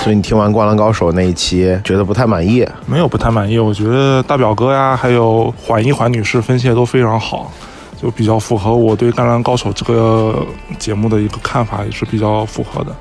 [0.00, 2.66] 所以你听完《灌篮高手》那一期，觉得不太满意？
[2.86, 7.52] 没有不太满意，我觉得大表哥呀，还有缓一缓女士分析的都非常好，
[8.00, 10.46] 就比较符合我对《灌篮高手》这个
[10.78, 12.96] 节目的一个看法，也是比较符合的。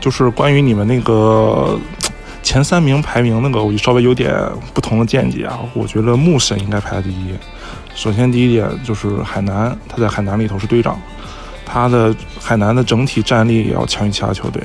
[0.00, 1.78] 就是关于你们那个
[2.42, 4.34] 前三名排名那个，我就稍微有点
[4.72, 5.58] 不同的见解啊。
[5.74, 7.34] 我觉得木神应该排在第一。
[7.94, 10.98] 首先第一点就是海南，他在海南里头是队长，
[11.66, 14.62] 他的海南的整体战力也要强于其他球队。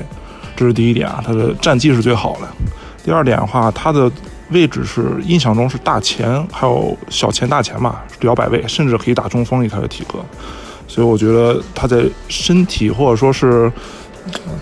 [0.56, 2.48] 这是第一点啊，他的战绩是最好的。
[3.04, 4.10] 第二点的话，他的
[4.50, 10.20] 位置是印象中是大前，还有小前大前吧，摇摆位，甚至可以打中锋以他的体格。
[10.86, 13.70] 所以我觉得他在身体或者说是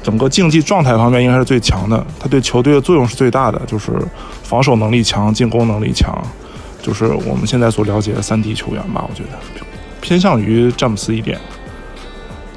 [0.02, 2.04] 整个竞技状态方面应该是最强的。
[2.18, 3.92] 他对球队的作用是最大的，就是
[4.42, 6.16] 防守能力强，进攻能力强，
[6.82, 9.04] 就是我们现在所了解的三 D 球员吧。
[9.08, 9.38] 我觉得
[10.00, 11.38] 偏向于詹姆斯一点。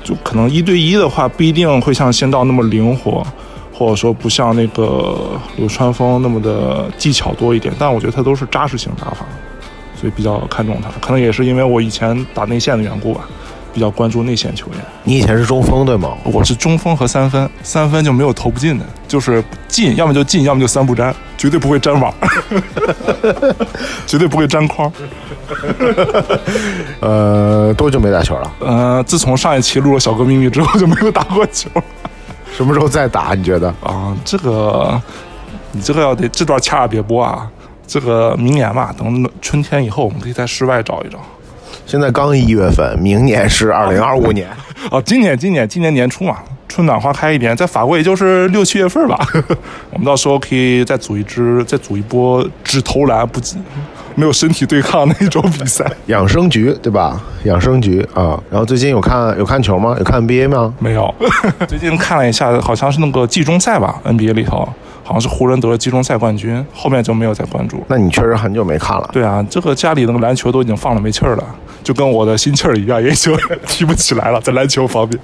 [0.04, 3.26] 就可能一对一的话，不一定会像仙道那么灵活，
[3.74, 7.74] 或者说不像那个流川枫那么的技巧多一点。
[7.80, 9.26] 但我觉得他都是扎实型打法，
[10.00, 10.92] 所以比较看重他。
[11.02, 13.28] 可能也是因为我以前打内线的缘故吧，
[13.76, 14.78] 比较关注内线球员。
[15.04, 16.16] 你以前是中锋对吗？
[16.24, 22.14] 我是中锋和三分，三分就没有投不进的，就是进，要么就进，要么就三不沾，绝对不会沾网，
[24.08, 24.90] 绝对不会沾框。
[27.02, 28.54] 呃，多久没打球了？
[28.60, 31.70] 呃，自从上一期录了小哥秘密之后就没有打过球。
[32.56, 33.34] 什么时候再打？
[33.34, 33.68] 你觉得？
[33.84, 35.02] 啊，这个
[35.74, 37.46] 你这个要得这段掐了别播啊。
[37.86, 41.20] 这个明年吧，等春天以后，我们可以在室外找一找。
[41.86, 44.48] 现在刚一月份，明年是二零二五年。
[44.92, 46.38] 哦，今年今年今年年初嘛，
[46.68, 49.18] 春暖花开一点，在法国也就是六七月份吧。
[49.92, 53.40] 我们到时候可以再组一支，再组一波只投篮不
[54.14, 55.86] 没有身体对抗那种比赛。
[56.08, 57.22] 养生局对吧？
[57.44, 58.40] 养生局啊。
[58.50, 59.96] 然后最近有看有看球吗？
[59.98, 60.74] 有看 NBA 吗？
[60.80, 61.14] 没有。
[61.68, 64.68] 最近看了一下，好像是那个季中赛吧，NBA 里头。
[65.08, 67.86] 好像是湖人得了季中赛冠军，后面就没有再关注。
[67.88, 69.08] 那你确实很久没看了。
[69.14, 71.44] 对啊，这个家里那个篮球都已经放了没气儿了，
[71.86, 73.38] 就跟我的心气儿一样，也就
[73.68, 75.20] 提不起来了，在篮球方面。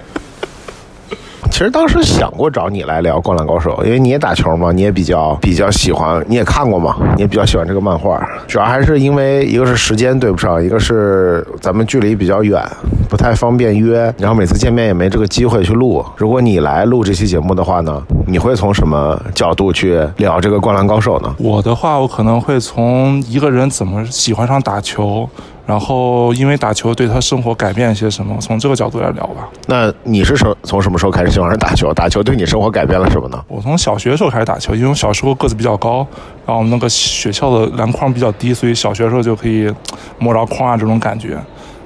[1.49, 8.25] 其实当时想过找你来聊《灌篮高手》，因为你也打球嘛，你也比较比较喜欢，你也看过嘛，你也比较喜欢这个漫画。
[8.47, 12.63] 主要还是因为一个是时间对不上，一个是咱们距离比较远，
[13.09, 16.03] 不太方便约，然后每次见面也没这个机会去录。
[16.16, 21.35] 如果你来录这期节目的话呢，你会从什么角度去聊这个《灌篮高手》呢？
[21.38, 25.28] 我的话，我可能会从一个人怎么喜欢上打球。
[25.72, 28.36] 然后，因为打球对他生活改变一些什么？
[28.42, 29.48] 从这个角度来聊吧。
[29.68, 31.94] 那你是从从什么时候开始喜欢上打球？
[31.94, 33.42] 打球对你生活改变了什么呢？
[33.48, 36.06] 我从小学的时候开始打球，因为我小时候个子比较高，
[36.46, 39.74] 然后我们那个学校的篮筐比较低，所以小学的时候就可以
[40.20, 41.40] 摸着筐啊这种感觉。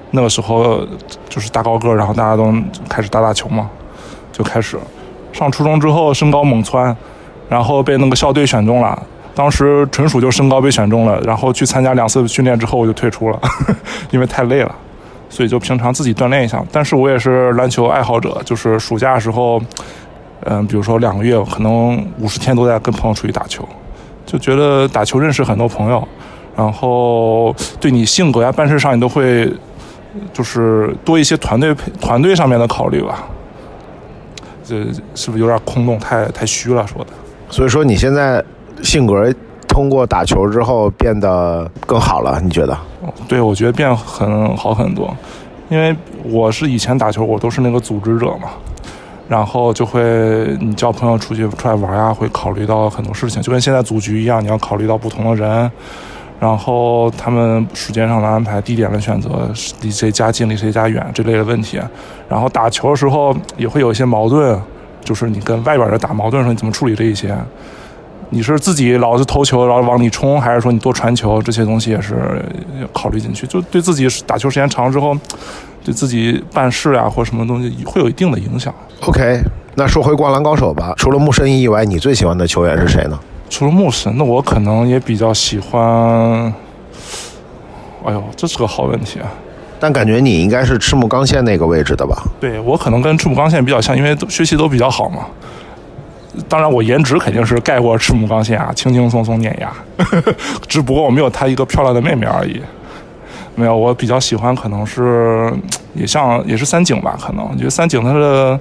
[0.10, 0.80] 那个时候
[1.30, 2.52] 就是大高个，然后大家都
[2.90, 3.70] 开始打打球嘛，
[4.32, 4.80] 就开始。
[5.32, 6.96] 上初中之后身高猛蹿，
[7.48, 9.00] 然后被那个校队选中了。
[9.36, 13.40] 当时纯属就身高被选中了，然后去参加两次训练之后我就退出了，
[14.10, 14.74] 因为太累了，
[15.30, 16.64] 所以就平常自己锻炼一下。
[16.72, 19.62] 但是我也是篮球爱好者，就是暑假的时候，
[20.46, 23.68] 嗯，比如说两个月，可能五十天都在跟朋友出去打球，
[24.26, 26.08] 就觉得打球认识很多朋友，
[26.56, 29.52] 然后对你性格呀、办事上你都会，
[30.32, 33.28] 就是多一些团队团队上面的考虑吧。
[34.64, 36.00] 这是不是有点空洞？
[36.00, 37.12] 太太虚了说的。
[37.50, 38.42] 所以说你现在。
[38.82, 39.34] 性格
[39.68, 42.78] 通过打球之后变得更好了，你觉得？
[43.28, 45.16] 对，我觉得变很好很多，
[45.70, 48.50] 因为我是以前打球，我都是那个组织者嘛，
[49.28, 55.72] 然后就会你叫朋友出去出来玩呀，会考虑到很多事情，就跟现在组局一样，你要考虑到不同的人，
[56.40, 61.80] 然后他们时间上的安排、地点的选择、离谁家近、离谁家远这类的问题，
[62.30, 64.60] 然后打球的时候也会有一些矛盾，
[65.04, 67.36] 就是你跟外边人打矛盾的时候，你怎么处理这一些？
[68.30, 71.42] 你是自己老是投球，然后往里冲，还是说你多传球？
[71.42, 72.16] 这些东西也是
[72.82, 73.46] 要考虑进去。
[73.48, 75.16] 就对自己打球时间长之后，
[75.84, 78.74] 对自己办事啊或什么东西会有一定的影响。
[79.02, 79.42] OK，
[79.76, 80.94] 那说回灌篮高手吧。
[80.98, 83.20] 除了木神以外，你最喜欢的球员是谁呢？
[83.50, 86.54] 除了木神，那我可能也比较喜欢。
[88.04, 89.32] 哎呦，这是个好问题啊！
[89.80, 92.24] 但感觉你应该是赤木刚宪那个位置的吧？
[92.40, 95.26] 对我可能跟赤木刚宪比较像，因为学习都比较好嘛。
[96.48, 99.72] 当然，我颜值肯定是盖过赤木刚宪啊，轻轻松松碾压。
[100.68, 102.62] 只不过我没有她一个漂亮的妹妹而已。
[103.56, 105.50] 没有，我比较喜欢，可能是
[105.94, 107.18] 也像也是三井吧。
[107.22, 108.60] 可能我觉得三井他的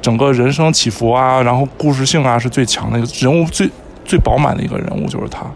[0.00, 3.70] 整个人生起伏啊，然后故事性啊是最强的，人物最
[4.04, 5.46] 最饱满的一个人物就是他。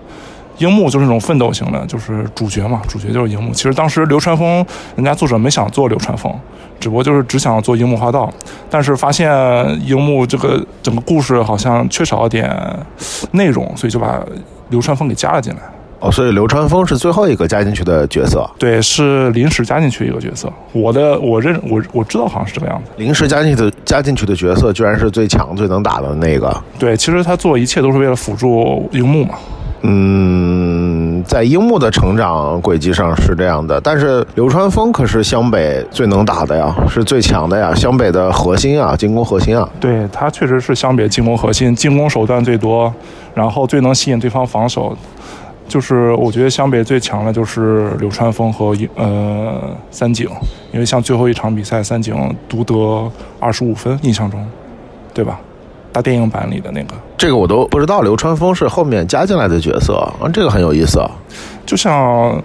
[0.59, 3.53] 樱木就是那种奋斗型的，就是主角嘛，主角就是樱木。
[3.53, 4.65] 其实当时流川枫
[4.95, 6.35] 人家作者没想做流川枫，
[6.81, 8.33] 只不过就是只想做樱木花道，
[8.71, 9.31] 但是发现
[9.87, 12.51] 樱木这个整个故事好像缺少点
[13.33, 14.21] 内容，所以就把
[14.71, 15.61] 流川枫给加了进来。
[15.99, 20.53] 哦，所以流川枫是最后一个加进去的角色，对，是临时加进去一个角色。
[20.73, 22.91] 我的我认我我知道好像是这个样子。
[22.99, 26.55] 临时加进去的加进去的角色，居然是最强、最能打的那个。
[26.79, 29.37] 对，其实他做一切都是为了辅助樱木嘛。
[29.89, 39.69] 嗯，在樱木的成长轨迹上是这样的，但是流川枫可是湘北最能打的呀，是最强的呀，湘北的核心啊，进攻核心啊。
[39.79, 42.93] 对他确实是湘北进攻核心，进攻手段最多，
[43.33, 44.97] 然后最能吸引对方防守。
[45.69, 50.29] 就是我觉得湘北最强的就是流川枫和呃三井，
[50.73, 52.15] 因为像最后一场比赛，三井
[52.49, 53.11] 独得
[53.41, 54.45] 二十五分，印象中，
[55.13, 55.41] 对吧？
[55.97, 58.03] 大电影版里的那个，这个我都不知道。
[58.03, 61.03] 流川枫是后面加进来的角色啊，这个很有意思。
[61.65, 62.39] 就像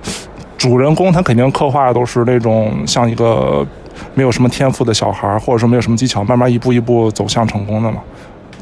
[0.57, 3.67] 主人公，他肯定刻画的都是那种像一个
[4.13, 7.97] 没有什么天赋的小孩，或者说没有什么技巧，慢慢一步一步走向成功的嘛。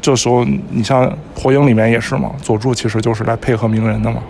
[0.00, 1.08] 这时候，你像
[1.40, 4.20] 火影里面也是嘛，佐助其实就是来配合鸣人的嘛。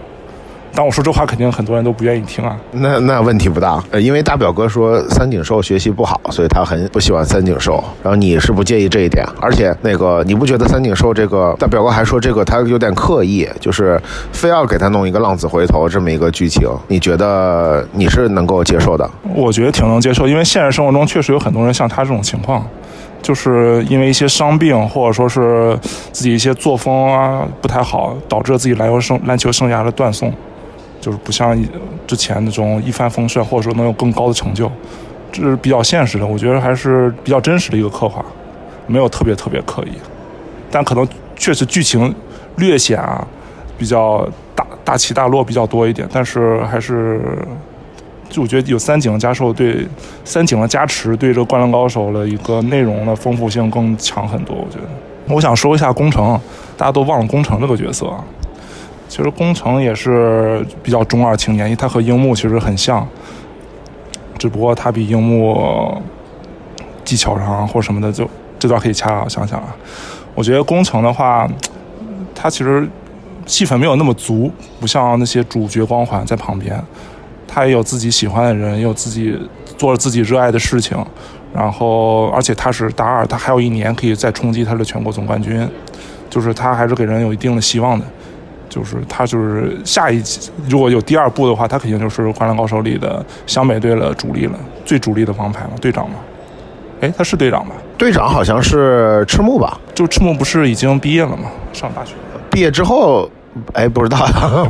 [0.73, 2.57] 但我说这话，肯定很多人都不愿意听啊。
[2.73, 7.83] 那那问题不大，呃，因为大表哥说三井寿学习不好，所以他很不喜欢三井寿。
[8.03, 14.01] 然后你是不介意这一点，而且那个你不觉得三井寿这个大表哥还说这个他有点刻意，就是
[14.33, 19.11] 非要给他弄一个浪子回头这么一个剧情，你觉得你是能够接受的？
[19.35, 22.65] 我觉得挺能接受，因为现实生活中确实有很多人像他这种情况，
[23.21, 25.77] 就是因为一些伤病或者说是
[26.13, 30.33] 自己一些作风啊不太好，导致自己篮球生篮球生涯的断送。
[31.01, 31.59] 就是不像
[32.07, 34.71] 之前那种一帆风顺，或者说能有更高的成就，
[35.33, 36.27] 这是比较现实的。
[36.27, 38.25] 我觉得还是比较真实的一个刻画，
[38.87, 39.93] 没有特别特别刻意，
[40.71, 42.15] 但可能确实剧情
[42.57, 43.27] 略显啊，
[43.79, 46.07] 比较大大起大落比较多一点。
[46.13, 47.21] 但是还是，
[48.29, 49.87] 就我觉得有三井加寿对
[50.25, 54.55] 三井的加持，对这个《灌篮高手》的一个内容的丰富性更强很多。
[54.55, 56.39] 我觉得，我想说一下宫城，
[56.77, 58.13] 大家都忘了宫城这个角色。
[59.11, 63.05] 其实宫城也是比较中二青年，因为他和樱木其实很像，
[64.39, 66.01] 只不过他比樱木
[67.05, 69.75] 技巧上或什么的，就这段可以掐啊，想想啊。
[70.33, 71.45] 我觉得宫城的话，
[72.37, 72.89] 他其实
[73.47, 74.49] 戏份没有那么足，
[74.79, 76.81] 不像那些主角光环在旁边，
[77.49, 79.37] 他也有自己喜欢的人，也有自己
[79.77, 80.97] 做了自己热爱的事情，
[81.53, 85.69] 然后而且他是大二，他还有一年可以再冲击他的全国总冠军，
[86.31, 88.07] 就是他还是给人有一定的希望的。
[88.71, 96.17] 就是他，就是下一集如果有第二部的话，他肯定就是《灌篮高手》里的湘北队的主力了，最主力的王牌嘛，队长嘛。
[97.01, 97.75] 哎，他是队长吧？
[97.99, 99.79] 队长好像是赤木吧？
[99.95, 101.51] 就赤木不是已经毕业了吗？
[101.73, 102.13] 上大学。
[102.51, 103.29] 毕业之后，
[103.73, 104.19] 哎， 不知道，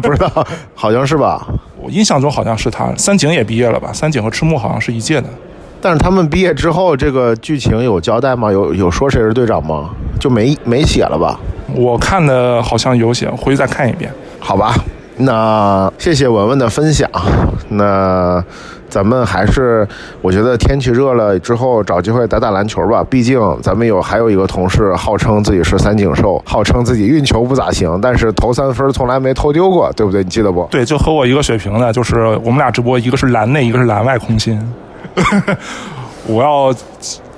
[0.00, 1.46] 不知道，好像是吧？
[1.76, 2.94] 我印象中好像是他。
[2.96, 3.92] 三井也毕业了吧？
[3.92, 5.28] 三井和赤木好像是一届的。
[5.82, 8.52] 但是他们毕业之后，这个剧情有交代吗？
[8.52, 9.90] 有有说谁是队长吗？
[10.20, 11.40] 就没没写了吧？
[11.74, 14.12] 我看的好像有写，回去再看一遍。
[14.38, 14.74] 好吧，
[15.16, 17.08] 那谢谢文文的分享。
[17.68, 18.42] 那
[18.88, 19.86] 咱们还是，
[20.20, 23.04] 我觉得天气热了之后，找机会打打篮球吧。
[23.08, 30.24] 毕竟咱们有还有一个同事，号称自己是三井寿，号称自己运球不咋行，但是投三分从来没投丢过，对不对？
[30.24, 30.66] 你记得不？
[30.70, 34.60] 对，就和我一个水平的，就是我们俩直播，一个是篮内，一个是篮外空心。
[36.26, 36.74] 我要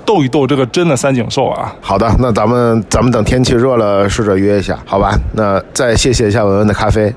[0.05, 1.73] 逗一逗这个真的三井寿啊！
[1.81, 5.17] 好的，那咱们咱们等天气热了，试着约一下，好吧？
[5.33, 7.13] 那再谢谢一下文文的咖啡。